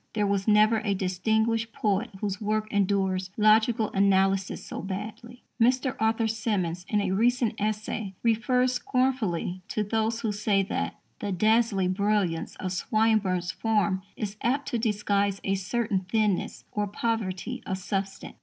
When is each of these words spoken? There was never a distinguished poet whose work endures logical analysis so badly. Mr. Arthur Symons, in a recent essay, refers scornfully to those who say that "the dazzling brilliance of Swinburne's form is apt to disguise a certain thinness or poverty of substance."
There 0.13 0.25
was 0.25 0.47
never 0.47 0.79
a 0.79 0.95
distinguished 0.95 1.73
poet 1.73 2.09
whose 2.21 2.41
work 2.41 2.67
endures 2.73 3.29
logical 3.37 3.91
analysis 3.91 4.65
so 4.65 4.81
badly. 4.81 5.43
Mr. 5.61 5.95
Arthur 5.99 6.25
Symons, 6.27 6.87
in 6.89 7.01
a 7.01 7.11
recent 7.11 7.53
essay, 7.61 8.15
refers 8.23 8.73
scornfully 8.73 9.61
to 9.67 9.83
those 9.83 10.21
who 10.21 10.31
say 10.31 10.63
that 10.63 10.95
"the 11.19 11.31
dazzling 11.31 11.93
brilliance 11.93 12.55
of 12.55 12.71
Swinburne's 12.71 13.51
form 13.51 14.01
is 14.15 14.37
apt 14.41 14.67
to 14.69 14.79
disguise 14.79 15.39
a 15.43 15.53
certain 15.53 15.99
thinness 15.99 16.63
or 16.71 16.87
poverty 16.87 17.61
of 17.67 17.77
substance." 17.77 18.37